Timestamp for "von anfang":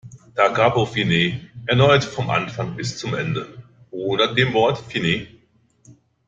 2.03-2.75